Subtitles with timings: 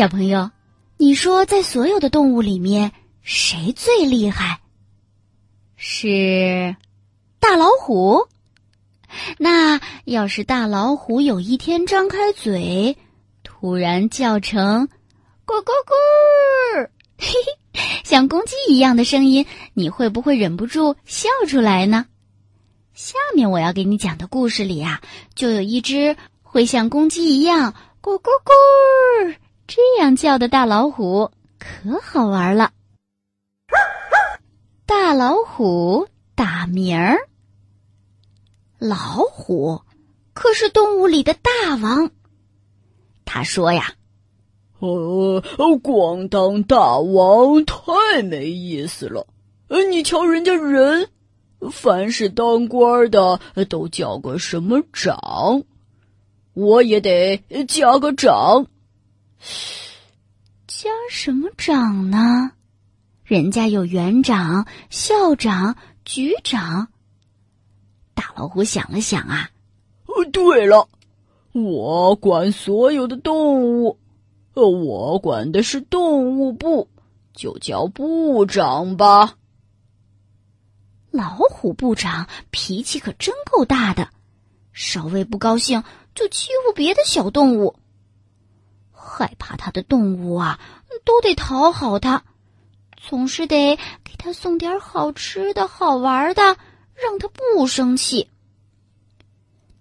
[0.00, 0.50] 小朋友，
[0.96, 4.60] 你说在所有的动物里面，谁最厉害？
[5.76, 6.74] 是
[7.38, 8.26] 大老虎。
[9.36, 12.96] 那要是大老虎有一天张开嘴，
[13.42, 14.88] 突然叫成
[15.44, 16.88] “咕咕咕”，
[17.20, 17.28] 嘿
[17.74, 22.06] 嘿，像公鸡一样的声音，你会不会忍不住笑出来呢？
[22.94, 25.02] 下面我要给你讲的故事里啊，
[25.34, 29.36] 就有一只会像公鸡一样“咕咕咕”
[29.72, 32.72] 这样叫的大老虎，可好玩了。
[34.84, 37.18] 大老虎打鸣儿。
[38.80, 38.96] 老
[39.30, 39.82] 虎
[40.34, 42.10] 可是动物里的大王。
[43.24, 43.92] 他说呀
[44.80, 45.40] ：“呃，
[45.80, 49.28] 光当大王太没意思了。
[49.68, 51.10] 呃，你瞧人家人，
[51.70, 55.62] 凡是当官的都叫个什么长，
[56.54, 57.36] 我也得
[57.68, 58.66] 加个长。
[60.66, 62.52] 加什么长呢？
[63.24, 66.88] 人家有园长、校长、局长。”
[68.14, 69.50] 大老虎想了想啊，
[70.06, 70.88] 哦，对了，
[71.52, 73.98] 我管所有的动物，
[74.54, 76.88] 呃，我管的是动物部，
[77.32, 79.36] 就叫部长吧。
[81.10, 84.08] 老虎部长脾气可真够大的，
[84.72, 85.82] 稍微不高兴
[86.14, 87.74] 就欺负别的小动物，
[89.00, 90.60] 害怕他的动物啊，
[91.04, 92.24] 都得讨好他，
[92.96, 96.56] 总是得给他送点好吃的好玩的。
[97.02, 98.28] 让他不生气。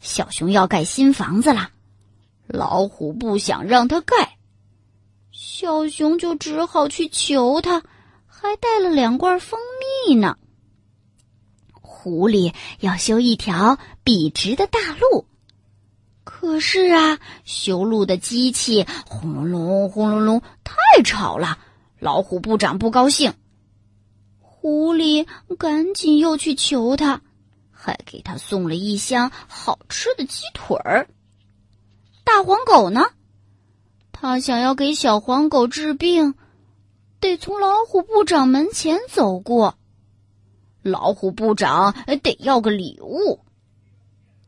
[0.00, 1.70] 小熊要盖新房子了，
[2.48, 4.36] 老虎不想让他盖，
[5.30, 7.84] 小熊就只好去求他，
[8.26, 9.60] 还带了两罐蜂
[10.08, 10.36] 蜜呢。
[11.80, 15.24] 狐狸要修一条笔直的大路，
[16.24, 21.58] 可是啊，修路的机器轰隆隆、轰隆隆，太吵了，
[21.98, 23.34] 老虎部长不高兴。
[24.40, 25.26] 狐狸
[25.58, 27.20] 赶紧又去求他，
[27.70, 31.06] 还给他送了一箱好吃的鸡腿儿。
[32.24, 33.02] 大黄狗呢？
[34.10, 36.34] 他想要给小黄狗治病，
[37.20, 39.76] 得从老虎部长门前走过。
[40.82, 43.43] 老虎部长得要个礼物，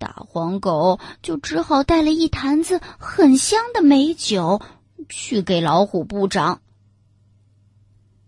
[0.00, 4.62] 大黄狗就只好带了一坛子很香的美酒
[5.10, 6.62] 去给老虎部长。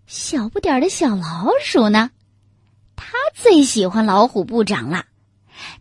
[0.06, 2.10] 小不点儿的小老鼠呢？
[2.94, 5.06] 他最喜欢老虎部长了。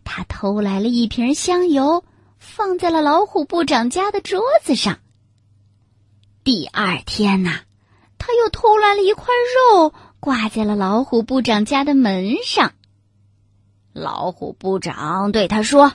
[0.02, 2.04] 他偷来了一瓶香油，
[2.38, 4.98] 放在了老虎部长家的桌子上。
[6.42, 7.60] 第二天呐，
[8.16, 9.26] 他又偷来了一块
[9.74, 12.72] 肉，挂在了老虎部长家的门上。
[13.92, 15.92] 老虎部长对他说：“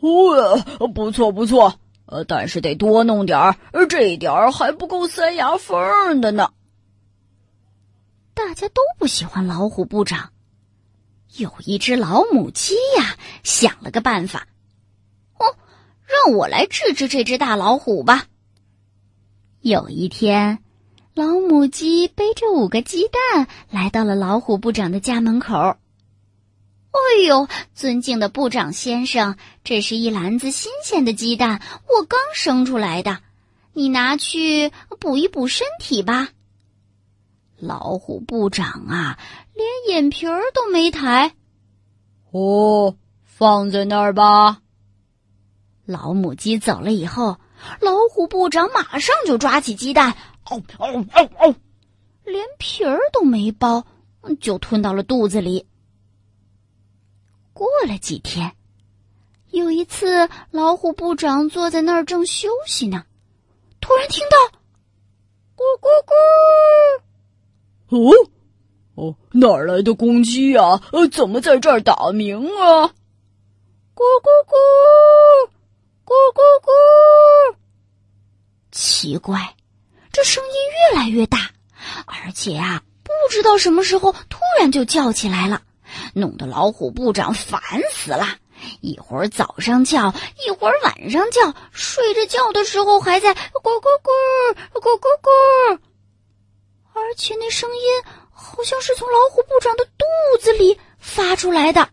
[0.00, 3.56] 哦，不错不错，呃，但是得多弄点儿，
[3.88, 6.52] 这点儿还不够塞牙缝的呢。”
[8.34, 10.30] 大家都不喜欢老虎部长。
[11.36, 14.46] 有一只老母鸡呀，想了个办法。
[15.38, 15.56] 哦，
[16.06, 18.26] 让我来治治这只大老虎吧。
[19.60, 20.60] 有一天，
[21.14, 25.76] 老母鸡背着五个鸡蛋来到了老虎部长的家门口。
[26.98, 33.18] 哎呦，尊敬的部长先生，这是一篮子新鲜的鸡蛋，我刚生出来的，
[33.72, 34.70] 你拿去
[35.00, 36.28] 补一补身体吧。
[37.56, 39.18] 老虎部长啊，
[39.54, 41.34] 连眼皮儿都没抬。
[42.30, 44.60] 哦，放在那儿吧。
[45.86, 47.38] 老母鸡走了以后，
[47.80, 50.12] 老虎部长马上就抓起鸡蛋，
[50.50, 51.54] 哦哦哦哦，
[52.24, 53.82] 连皮儿都没剥，
[54.40, 55.66] 就吞到了肚子里。
[57.58, 58.52] 过了几天，
[59.50, 63.04] 有一次，老虎部长坐在那儿正休息呢，
[63.80, 64.36] 突然听到
[65.58, 66.14] “咕咕咕”。
[67.90, 68.30] 哦，
[68.94, 70.80] 哦，哪儿来的公鸡呀？
[70.92, 72.86] 呃，怎么在这儿打鸣啊？
[73.92, 74.54] 咕咕咕，
[76.04, 77.56] 咕咕咕。
[78.70, 79.56] 奇怪，
[80.12, 80.52] 这声音
[80.92, 81.50] 越来越大，
[82.06, 85.60] 而且啊，不知道什么时候突然就叫起来了，
[86.14, 87.60] 弄得老虎部长烦
[87.92, 88.26] 死了。
[88.80, 90.12] 一会儿早上叫，
[90.44, 95.78] 一会儿晚上叫，睡着觉的时候还在咕咕咕，咕咕咕。
[96.92, 97.82] 而且那声音
[98.32, 100.04] 好像是从老虎部长的肚
[100.40, 101.88] 子里发出来的。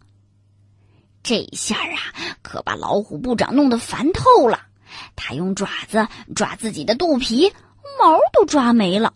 [1.21, 4.61] 这下啊，可把老虎部长弄得烦透了。
[5.15, 7.53] 他用爪子抓自己的肚皮，
[7.99, 9.13] 毛都抓没了。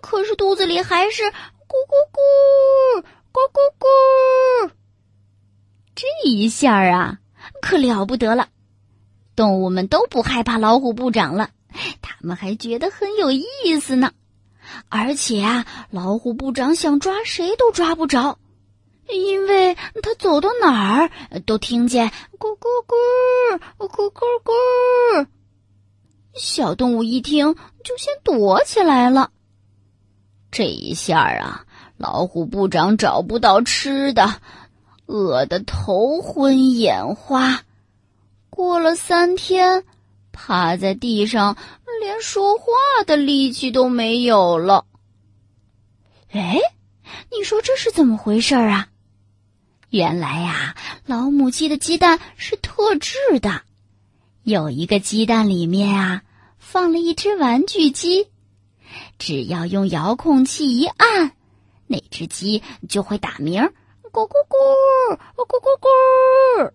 [0.00, 3.02] 可是肚子里还是咕咕咕，
[3.32, 4.70] 咕咕咕。
[5.94, 7.18] 这一下啊，
[7.62, 8.48] 可了不得了，
[9.34, 11.50] 动物们都不害怕老虎部长了。
[12.00, 13.44] 他们还觉得很有意
[13.80, 14.12] 思呢。
[14.88, 18.38] 而且啊，老虎部长想抓谁都抓不着，
[19.08, 21.10] 因为他走到哪儿
[21.46, 22.08] 都听见
[22.38, 25.26] 咕咕咕、咕咕咕。
[26.34, 29.30] 小动物一听就先躲起来了。
[30.50, 31.64] 这一下啊，
[31.96, 34.40] 老虎部长找不到吃的，
[35.08, 37.62] 饿得头昏眼花。
[38.50, 39.84] 过了三天，
[40.32, 41.56] 趴在地上，
[42.00, 42.64] 连说话
[43.06, 44.84] 的力气都没有了。
[46.30, 46.58] 哎，
[47.32, 48.88] 你说这是怎么回事啊？
[49.88, 50.76] 原来呀，
[51.06, 53.62] 老母鸡的鸡蛋是特制的，
[54.42, 56.22] 有一个鸡蛋里面啊，
[56.58, 58.28] 放了一只玩具鸡。
[59.18, 61.32] 只要用遥控器一按，
[61.86, 63.70] 那只鸡就会打鸣，
[64.18, 66.72] 咕咕咕，咕咕咕。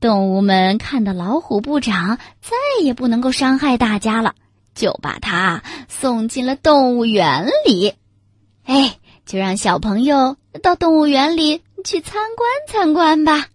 [0.00, 4.34] 动物们看到老虎部长再也不能够伤害大家了，
[4.74, 7.94] 就把它送进了动物园里。
[8.64, 13.46] 哎，就让小朋友到动物园里去参观参观吧。